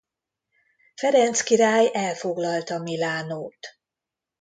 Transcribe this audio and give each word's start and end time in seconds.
Ferenc 0.95 1.41
király 1.43 1.89
elfoglalta 1.93 2.79
Milánót. 2.79 3.67